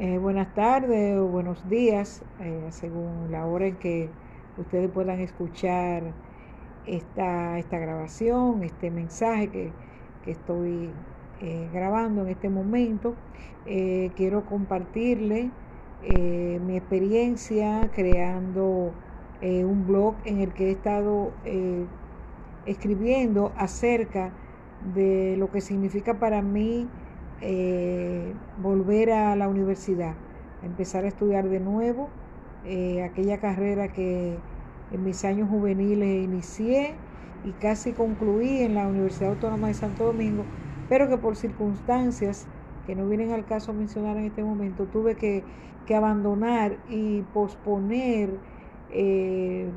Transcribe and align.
Eh, 0.00 0.16
buenas 0.16 0.54
tardes 0.54 1.18
o 1.18 1.26
buenos 1.26 1.68
días, 1.68 2.22
eh, 2.38 2.68
según 2.70 3.32
la 3.32 3.44
hora 3.46 3.66
en 3.66 3.74
que 3.78 4.08
ustedes 4.56 4.88
puedan 4.88 5.18
escuchar 5.18 6.14
esta, 6.86 7.58
esta 7.58 7.78
grabación, 7.78 8.62
este 8.62 8.92
mensaje 8.92 9.50
que, 9.50 9.72
estoy 10.30 10.90
eh, 11.40 11.68
grabando 11.72 12.22
en 12.22 12.28
este 12.28 12.48
momento. 12.48 13.14
quiero 14.14 14.44
compartirle 14.44 15.50
mi 16.66 16.76
experiencia 16.76 17.90
creando 17.94 18.92
un 19.42 19.86
blog 19.86 20.14
en 20.26 20.40
el 20.42 20.52
que 20.52 20.68
he 20.68 20.70
estado 20.72 21.32
escribiendo 22.66 23.52
acerca 23.56 24.30
de 24.94 25.36
lo 25.38 25.50
que 25.50 25.62
significa 25.62 26.20
para 26.20 26.42
mí 26.42 26.86
eh, 27.40 28.34
volver 28.62 29.12
a 29.12 29.36
la 29.36 29.48
universidad, 29.48 30.14
empezar 30.62 31.04
a 31.04 31.08
estudiar 31.08 31.48
de 31.48 31.60
nuevo 31.60 32.08
eh, 32.64 33.02
aquella 33.02 33.38
carrera 33.38 33.92
que 33.92 34.36
en 34.92 35.04
mis 35.04 35.24
años 35.24 35.48
juveniles 35.48 36.24
inicié 36.24 36.94
y 37.44 37.52
casi 37.52 37.92
concluí 37.92 38.62
en 38.62 38.74
la 38.74 38.88
Universidad 38.88 39.30
Autónoma 39.30 39.68
de 39.68 39.74
Santo 39.74 40.04
Domingo, 40.04 40.44
pero 40.88 41.08
que 41.08 41.18
por 41.18 41.36
circunstancias 41.36 42.48
que 42.86 42.94
no 42.94 43.06
vienen 43.06 43.32
al 43.32 43.44
caso 43.44 43.72
mencionar 43.74 44.16
en 44.16 44.24
este 44.24 44.42
momento, 44.42 44.86
tuve 44.86 45.14
que, 45.14 45.44
abandonar 45.94 46.76
y 46.90 47.22
posponer 47.22 48.28
eh, 48.90 49.70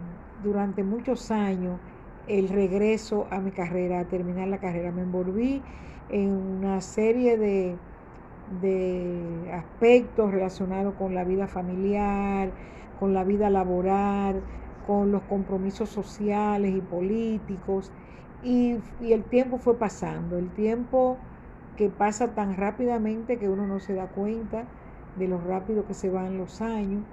durante 0.43 0.83
muchos 0.83 1.31
años 1.31 1.79
el 2.27 2.49
regreso 2.49 3.27
a 3.31 3.39
mi 3.39 3.51
carrera, 3.51 3.99
a 3.99 4.05
terminar 4.05 4.47
la 4.47 4.59
carrera. 4.59 4.91
Me 4.91 5.01
envolví 5.01 5.61
en 6.09 6.29
una 6.31 6.81
serie 6.81 7.37
de, 7.37 7.77
de 8.61 9.51
aspectos 9.53 10.31
relacionados 10.31 10.95
con 10.95 11.15
la 11.15 11.23
vida 11.23 11.47
familiar, 11.47 12.51
con 12.99 13.13
la 13.13 13.23
vida 13.23 13.49
laboral, 13.49 14.43
con 14.85 15.11
los 15.11 15.23
compromisos 15.23 15.89
sociales 15.89 16.73
y 16.75 16.81
políticos. 16.81 17.91
Y, 18.43 18.77
y, 18.99 19.13
el 19.13 19.23
tiempo 19.25 19.57
fue 19.57 19.77
pasando, 19.77 20.37
el 20.37 20.51
tiempo 20.53 21.17
que 21.75 21.89
pasa 21.89 22.33
tan 22.33 22.55
rápidamente 22.57 23.39
que 23.39 23.49
uno 23.49 23.67
no 23.67 23.79
se 23.79 23.93
da 23.93 24.07
cuenta 24.07 24.65
de 25.15 25.27
lo 25.27 25.39
rápido 25.39 25.85
que 25.85 25.93
se 25.93 26.09
van 26.09 26.37
los 26.37 26.61
años. 26.61 27.05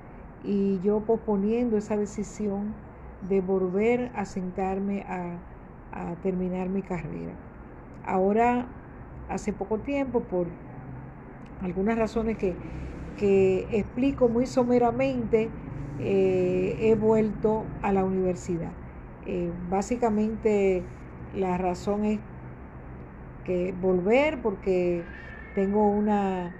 Y 0.42 0.80
yo 0.80 1.04
posponiendo 1.04 1.76
esa 1.76 1.96
decisión 1.96 2.74
de 3.22 3.40
volver 3.40 4.10
a 4.14 4.24
sentarme 4.24 5.02
a, 5.08 5.38
a 5.92 6.14
terminar 6.22 6.68
mi 6.68 6.82
carrera. 6.82 7.34
Ahora 8.04 8.66
hace 9.28 9.52
poco 9.52 9.78
tiempo 9.78 10.20
por 10.22 10.46
algunas 11.60 11.98
razones 11.98 12.38
que, 12.38 12.54
explico 13.72 14.28
muy 14.28 14.46
someramente, 14.46 15.48
eh, 16.00 16.76
he 16.80 16.94
vuelto 16.94 17.64
a 17.82 17.92
la 17.92 18.04
universidad. 18.04 18.70
Eh, 19.26 19.50
básicamente 19.68 20.82
la 21.34 21.58
razón 21.58 22.04
es 22.04 22.18
que 23.44 23.74
volver 23.80 24.40
porque 24.42 25.02
tengo 25.54 25.88
una, 25.88 26.52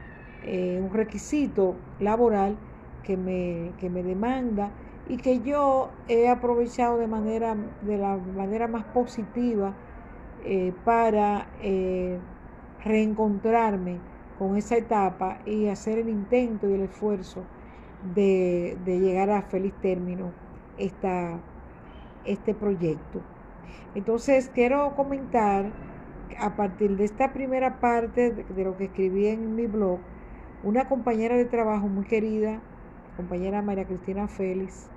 eh, 0.45 0.81
un 0.81 0.93
requisito 0.93 1.75
laboral 2.01 2.57
que 3.05 3.17
me, 3.17 3.73
que 3.79 3.89
me 3.89 4.03
demanda 4.03 4.71
y 5.09 5.17
que 5.17 5.41
yo 5.41 5.91
he 6.09 6.29
aprovechado 6.29 6.99
de 6.99 7.07
manera 7.07 7.57
de 7.83 7.97
la 7.97 8.17
manera 8.17 8.69
más 8.69 8.85
positiva 8.85 9.75
para 10.85 11.49
reencontrarme 12.85 13.99
con 14.39 14.57
esa 14.57 14.77
etapa 14.77 15.39
y 15.45 15.69
hacer 15.69 15.99
el 15.99 16.09
intento 16.09 16.69
y 16.69 16.75
el 16.75 16.83
esfuerzo 16.83 17.45
de, 18.15 18.79
llegar 18.87 19.31
a 19.31 19.43
feliz 19.43 19.75
término 19.83 20.33
esta, 20.79 21.41
este 22.25 22.55
proyecto. 22.55 23.21
Entonces 23.95 24.51
quiero 24.55 24.95
comentar 24.95 25.73
a 26.39 26.55
partir 26.55 26.97
de 26.97 27.05
esta 27.05 27.33
primera 27.33 27.81
parte 27.81 28.31
de, 28.31 28.65
lo 28.65 28.77
que 28.77 28.85
escribí 28.85 29.27
en 29.27 29.57
mi 29.57 29.67
blog, 29.67 29.99
una 30.63 30.89
compañera 30.89 31.37
de 31.37 31.45
trabajo 31.45 31.89
muy 31.89 32.05
querida, 32.05 32.61
compañera 33.17 33.63
María 33.63 33.87
Cristina 33.87 34.29
Félix, 34.29 34.89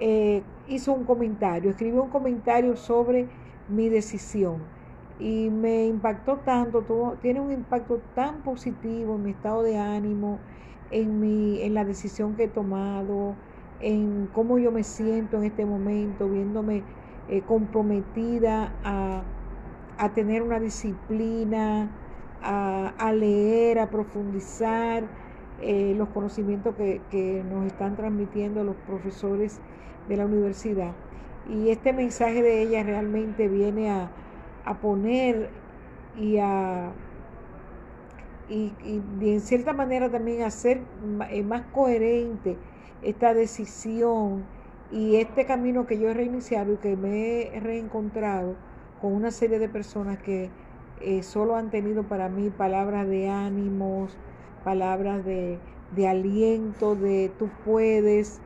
eh, 0.00 0.42
hizo 0.68 0.92
un 0.92 1.04
comentario, 1.04 1.70
escribió 1.70 2.02
un 2.02 2.10
comentario 2.10 2.76
sobre 2.76 3.28
mi 3.68 3.88
decisión 3.88 4.62
y 5.18 5.50
me 5.50 5.86
impactó 5.86 6.38
tanto, 6.38 7.18
tiene 7.22 7.40
un 7.40 7.52
impacto 7.52 7.98
tan 8.14 8.42
positivo 8.42 9.16
en 9.16 9.22
mi 9.22 9.30
estado 9.30 9.62
de 9.62 9.78
ánimo, 9.78 10.38
en, 10.90 11.20
mi, 11.20 11.62
en 11.62 11.74
la 11.74 11.84
decisión 11.84 12.36
que 12.36 12.44
he 12.44 12.48
tomado, 12.48 13.34
en 13.80 14.28
cómo 14.32 14.58
yo 14.58 14.72
me 14.72 14.82
siento 14.82 15.38
en 15.38 15.44
este 15.44 15.64
momento, 15.64 16.28
viéndome 16.28 16.82
eh, 17.28 17.42
comprometida 17.42 18.72
a, 18.82 19.24
tener 20.14 20.42
una 20.42 20.60
disciplina, 20.60 21.90
a, 22.42 23.12
leer, 23.12 23.78
a 23.78 23.90
profundizar 23.90 25.04
eh, 25.62 25.94
los 25.96 26.08
conocimientos 26.10 26.74
que, 26.76 27.00
que 27.10 27.42
nos 27.48 27.66
están 27.66 27.96
transmitiendo 27.96 28.64
los 28.64 28.76
profesores 28.86 29.60
de 30.08 30.16
la 30.16 30.26
universidad. 30.26 30.92
Y 31.48 31.70
este 31.70 31.92
mensaje 31.92 32.42
de 32.42 32.62
ella 32.62 32.82
realmente 32.82 33.48
viene 33.48 33.90
a, 33.90 34.10
a 34.64 34.80
poner 34.80 35.50
y 36.16 36.38
a 36.38 36.92
y, 38.48 38.72
en 39.20 39.40
cierta 39.40 39.72
manera 39.72 40.10
también 40.10 40.42
hacer 40.42 40.80
eh, 41.30 41.42
más 41.42 41.62
coherente 41.72 42.56
esta 43.02 43.34
decisión 43.34 44.44
y 44.92 45.16
este 45.16 45.46
camino 45.46 45.86
que 45.86 45.98
yo 45.98 46.08
he 46.10 46.14
reiniciado 46.14 46.74
y 46.74 46.76
que 46.76 46.96
me 46.96 47.56
he 47.56 47.60
reencontrado 47.60 48.54
con 49.00 49.12
una 49.12 49.30
serie 49.30 49.58
de 49.58 49.68
personas 49.68 50.18
que 50.18 50.50
eh, 51.00 51.22
solo 51.22 51.56
han 51.56 51.70
tenido 51.70 52.04
para 52.04 52.28
mí 52.28 52.50
palabras 52.50 53.08
de 53.08 53.28
ánimos, 53.28 54.16
palabras 54.66 55.24
de, 55.24 55.60
aliento, 56.08 56.96
de 56.96 57.30
tú 57.38 57.48
puedes. 57.64 58.40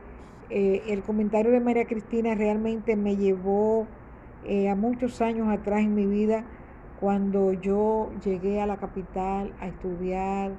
Eh, 0.51 0.83
el 0.89 1.01
comentario 1.01 1.51
de 1.51 1.59
María 1.59 1.87
Cristina 1.87 2.35
realmente 2.35 2.95
me 2.95 3.17
llevó 3.17 3.87
eh, 4.45 4.69
a 4.69 4.75
muchos 4.75 5.19
años 5.21 5.47
atrás 5.49 5.81
en 5.81 5.95
mi 5.95 6.05
vida, 6.05 6.45
cuando 6.99 7.53
yo 7.53 8.11
llegué 8.23 8.61
a 8.61 8.67
la 8.67 8.77
capital 8.77 9.51
a 9.59 9.67
estudiar 9.67 10.51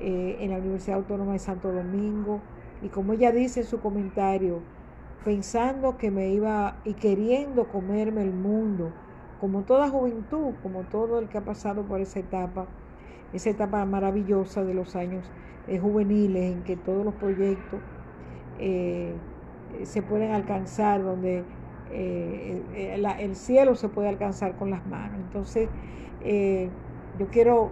eh, 0.00 0.38
en 0.40 0.50
la 0.50 0.58
Universidad 0.58 0.96
Autónoma 0.96 1.34
de 1.34 1.38
Santo 1.38 1.70
Domingo, 1.70 2.40
y 2.82 2.88
como 2.88 3.12
ella 3.12 3.30
dice 3.30 3.60
en 3.60 3.66
su 3.66 3.80
comentario, 3.80 4.58
pensando 5.24 5.98
que 5.98 6.10
me 6.10 6.30
iba 6.30 6.78
y 6.84 6.94
queriendo 6.94 7.68
comerme 7.68 8.22
el 8.22 8.32
mundo, 8.32 8.90
como 9.40 9.62
toda 9.62 9.88
juventud, 9.88 10.54
como 10.64 10.82
todo 10.82 11.20
el 11.20 11.28
que 11.28 11.38
ha 11.38 11.44
pasado 11.44 11.84
por 11.84 12.00
esa 12.00 12.18
etapa, 12.18 12.66
esa 13.32 13.50
etapa 13.50 13.84
maravillosa 13.84 14.64
de 14.64 14.74
los 14.74 14.96
años 14.96 15.30
eh, 15.68 15.78
juveniles 15.78 16.52
en 16.52 16.62
que 16.62 16.76
todos 16.76 17.04
los 17.04 17.14
proyectos 17.14 17.80
se 19.84 20.02
pueden 20.02 20.32
alcanzar, 20.32 21.02
donde 21.02 21.44
eh, 21.92 22.62
eh, 22.74 23.04
el 23.18 23.34
cielo 23.34 23.74
se 23.74 23.88
puede 23.88 24.08
alcanzar 24.08 24.56
con 24.56 24.70
las 24.70 24.86
manos. 24.86 25.18
Entonces, 25.18 25.68
eh, 26.22 26.68
yo 27.18 27.26
quiero 27.28 27.70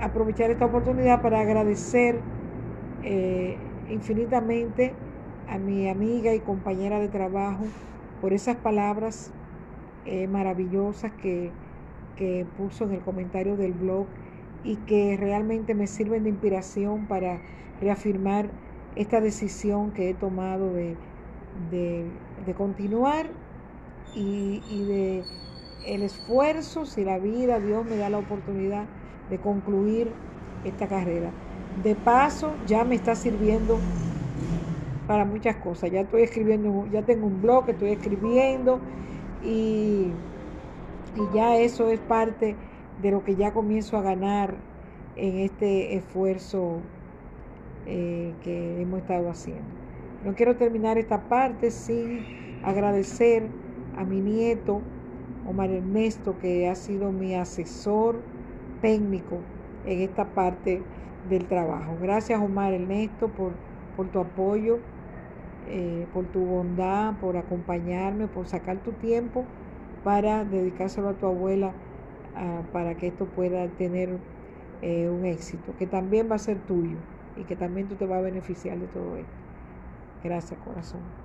aprovechar 0.00 0.50
esta 0.50 0.64
oportunidad 0.64 1.22
para 1.22 1.40
agradecer 1.40 2.20
infinitamente 3.90 4.94
a 5.46 5.58
mi 5.58 5.90
amiga 5.90 6.32
y 6.32 6.40
compañera 6.40 6.98
de 6.98 7.08
trabajo 7.08 7.64
por 8.22 8.32
esas 8.32 8.56
palabras 8.56 9.30
maravillosas 10.30 11.12
que, 11.12 11.50
que 12.16 12.46
puso 12.56 12.84
en 12.84 12.92
el 12.92 13.00
comentario 13.00 13.56
del 13.56 13.74
blog 13.74 14.06
y 14.64 14.76
que 14.86 15.16
realmente 15.18 15.74
me 15.74 15.86
sirven 15.86 16.24
de 16.24 16.30
inspiración 16.30 17.06
para 17.06 17.38
reafirmar 17.80 18.50
esta 18.96 19.20
decisión 19.20 19.92
que 19.92 20.10
he 20.10 20.14
tomado 20.14 20.72
de 20.72 20.96
de, 21.70 22.54
continuar 22.56 23.26
y, 24.14 24.84
de 24.84 25.24
el 25.86 26.02
esfuerzo, 26.02 26.86
si 26.86 27.04
la 27.04 27.18
vida, 27.18 27.60
Dios 27.60 27.84
me 27.84 27.96
da 27.96 28.08
la 28.08 28.18
oportunidad 28.18 28.84
de 29.28 29.38
concluir 29.38 30.08
esta 30.64 30.88
carrera. 30.88 31.30
De 31.82 31.94
paso, 31.94 32.48
ya 32.66 32.84
me 32.84 32.94
está 32.94 33.14
sirviendo 33.14 33.78
para 35.06 35.24
muchas 35.24 35.56
cosas. 35.56 35.90
Ya 35.90 36.00
estoy 36.00 36.22
escribiendo, 36.22 36.86
ya 36.90 37.02
tengo 37.02 37.26
un 37.26 37.42
blog 37.42 37.68
estoy 37.68 37.90
escribiendo 37.90 38.80
y, 39.42 40.06
y 41.14 41.34
ya 41.34 41.58
eso 41.58 41.90
es 41.90 42.00
parte 42.00 42.56
de 42.96 43.10
lo 43.10 43.24
que 43.24 43.36
ya 43.36 43.52
comienzo 43.52 43.96
a 43.96 44.02
ganar 44.02 44.54
en 45.16 45.38
este 45.38 45.96
esfuerzo 45.96 46.92
eh, 47.86 48.32
que 48.42 48.80
hemos 48.80 49.00
estado 49.00 49.28
haciendo. 49.30 49.62
No 50.24 50.34
quiero 50.34 50.56
terminar 50.56 50.98
esta 50.98 51.28
parte 51.28 51.70
sin 51.70 52.26
agradecer 52.62 53.42
a 53.92 54.04
mi 54.04 54.20
nieto, 54.20 54.80
Omar 55.48 55.70
Ernesto, 55.70 56.38
que 56.38 56.68
ha 56.68 56.74
sido 56.74 57.12
mi 57.12 57.34
asesor 57.34 58.16
técnico 58.80 59.36
en 59.82 60.00
esta 60.00 60.34
parte 60.34 60.90
del 61.22 61.46
trabajo. 61.46 61.98
Gracias 62.00 62.40
Omar 62.40 62.72
Ernesto 62.72 63.34
por, 63.34 63.52
por 63.96 64.10
tu 64.10 64.18
apoyo, 64.18 64.78
eh, 65.66 66.08
por 66.12 66.26
tu 66.26 66.44
bondad, 66.46 67.18
por 67.18 67.36
acompañarme, 67.36 68.28
por 68.28 68.46
sacar 68.46 68.82
tu 68.82 68.92
tiempo 68.94 69.44
para 70.02 70.44
dedicárselo 70.44 71.08
a 71.10 71.18
tu 71.18 71.26
abuela 71.26 71.74
ah, 72.34 72.68
para 72.72 72.96
que 72.96 73.08
esto 73.08 73.32
pueda 73.32 73.74
tener 73.76 74.22
eh, 74.80 75.08
un 75.10 75.24
éxito, 75.26 75.76
que 75.76 75.86
también 75.86 76.30
va 76.30 76.36
a 76.36 76.38
ser 76.38 76.64
tuyo 76.64 77.04
y 77.34 77.46
que 77.46 77.56
también 77.56 77.88
tú 77.88 77.96
te 77.96 78.06
vas 78.06 78.18
a 78.18 78.22
beneficiar 78.22 78.78
de 78.80 78.88
todo 78.88 79.16
esto. 79.16 79.42
Gracias, 80.22 80.60
corazón. 80.60 81.23